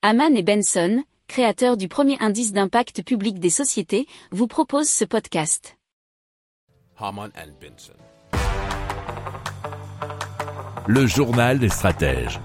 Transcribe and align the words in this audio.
Haman 0.00 0.36
et 0.36 0.44
Benson, 0.44 1.02
créateurs 1.26 1.76
du 1.76 1.88
premier 1.88 2.16
indice 2.20 2.52
d'impact 2.52 3.02
public 3.02 3.40
des 3.40 3.50
sociétés, 3.50 4.06
vous 4.30 4.46
proposent 4.46 4.88
ce 4.88 5.04
podcast. 5.04 5.76
Haman 7.00 7.32
and 7.36 7.50
Benson. 7.60 7.94
Le 10.86 11.04
journal 11.04 11.58
des 11.58 11.68
stratèges. 11.68 12.38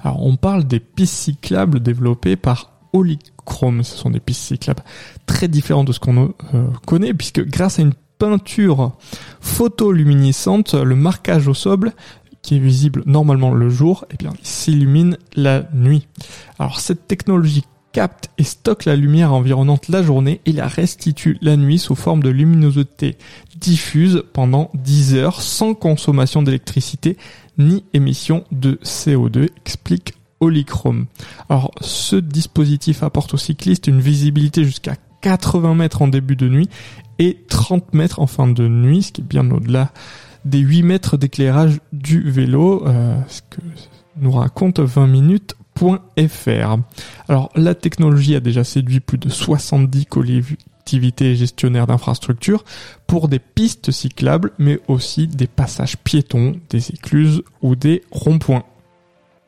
Alors, 0.00 0.22
on 0.26 0.36
parle 0.36 0.64
des 0.64 0.78
pistes 0.78 1.14
cyclables 1.14 1.80
développées 1.80 2.36
par 2.36 2.70
Polychrome. 2.92 3.82
Ce 3.82 3.96
sont 3.96 4.10
des 4.10 4.20
pistes 4.20 4.42
cyclables 4.42 4.84
très 5.24 5.48
différentes 5.48 5.86
de 5.86 5.92
ce 5.92 6.00
qu'on 6.00 6.34
euh, 6.52 6.66
connaît, 6.86 7.14
puisque 7.14 7.42
grâce 7.46 7.78
à 7.78 7.82
une 7.82 7.94
peinture 8.18 8.92
photoluminescente, 9.40 10.74
le 10.74 10.96
marquage 10.96 11.48
au 11.48 11.54
sol 11.54 11.92
qui 12.46 12.54
est 12.54 12.60
visible 12.60 13.02
normalement 13.06 13.52
le 13.52 13.68
jour, 13.68 14.06
eh 14.12 14.16
bien, 14.16 14.32
s'illumine 14.42 15.18
la 15.34 15.64
nuit. 15.74 16.06
Alors 16.60 16.78
cette 16.78 17.08
technologie 17.08 17.64
capte 17.92 18.30
et 18.38 18.44
stocke 18.44 18.84
la 18.84 18.94
lumière 18.94 19.32
environnante 19.32 19.88
la 19.88 20.02
journée 20.02 20.40
et 20.46 20.52
la 20.52 20.68
restitue 20.68 21.38
la 21.40 21.56
nuit 21.56 21.80
sous 21.80 21.96
forme 21.96 22.22
de 22.22 22.28
luminosité 22.28 23.16
diffuse 23.56 24.22
pendant 24.32 24.70
10 24.74 25.16
heures 25.16 25.42
sans 25.42 25.74
consommation 25.74 26.42
d'électricité 26.42 27.16
ni 27.58 27.84
émission 27.94 28.44
de 28.52 28.78
CO2, 28.84 29.48
explique 29.64 30.14
Polychrome. 30.38 31.06
Alors 31.48 31.72
ce 31.80 32.14
dispositif 32.14 33.02
apporte 33.02 33.34
aux 33.34 33.38
cyclistes 33.38 33.88
une 33.88 34.00
visibilité 34.00 34.62
jusqu'à 34.62 34.94
80 35.22 35.74
mètres 35.74 36.02
en 36.02 36.08
début 36.08 36.36
de 36.36 36.48
nuit 36.48 36.68
et 37.18 37.38
30 37.48 37.92
mètres 37.94 38.20
en 38.20 38.28
fin 38.28 38.46
de 38.46 38.68
nuit, 38.68 39.02
ce 39.02 39.10
qui 39.10 39.22
est 39.22 39.24
bien 39.24 39.50
au-delà 39.50 39.90
des 40.46 40.58
8 40.58 40.82
mètres 40.84 41.16
d'éclairage 41.16 41.80
du 41.92 42.30
vélo, 42.30 42.86
euh, 42.86 43.18
ce 43.28 43.42
que 43.42 43.60
nous 44.16 44.30
raconte 44.30 44.80
20 44.80 45.06
minutes.fr. 45.08 46.76
Alors 47.28 47.50
la 47.54 47.74
technologie 47.74 48.36
a 48.36 48.40
déjà 48.40 48.64
séduit 48.64 49.00
plus 49.00 49.18
de 49.18 49.28
70 49.28 50.06
collectivités 50.06 51.34
gestionnaires 51.34 51.88
d'infrastructures 51.88 52.64
pour 53.06 53.28
des 53.28 53.40
pistes 53.40 53.90
cyclables, 53.90 54.52
mais 54.58 54.80
aussi 54.88 55.26
des 55.26 55.48
passages 55.48 55.96
piétons, 55.98 56.54
des 56.70 56.90
écluses 56.90 57.42
ou 57.60 57.74
des 57.74 58.02
ronds-points. 58.10 58.64